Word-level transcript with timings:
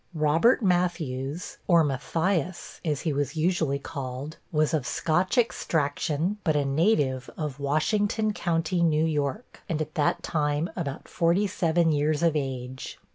Robert 0.15 0.63
Matthews, 0.63 1.59
or 1.67 1.83
Matthias 1.83 2.81
(as 2.83 3.01
he 3.01 3.13
was 3.13 3.35
usually 3.35 3.77
called), 3.77 4.37
was 4.51 4.73
of 4.73 4.87
Scotch 4.87 5.37
extraction, 5.37 6.39
but 6.43 6.55
a 6.55 6.65
native 6.65 7.29
of 7.37 7.59
Washington 7.59 8.33
County, 8.33 8.81
New 8.81 9.05
York, 9.05 9.59
and 9.69 9.79
at 9.79 9.93
that 9.93 10.23
time 10.23 10.71
about 10.75 11.07
forty 11.07 11.45
seven 11.45 11.91
years 11.91 12.23
of 12.23 12.35
age. 12.35 12.99